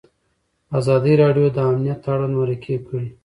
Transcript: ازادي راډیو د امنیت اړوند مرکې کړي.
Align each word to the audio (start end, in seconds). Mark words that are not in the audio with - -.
ازادي 0.79 1.13
راډیو 1.23 1.47
د 1.51 1.57
امنیت 1.69 2.01
اړوند 2.11 2.33
مرکې 2.41 2.75
کړي. 2.87 3.07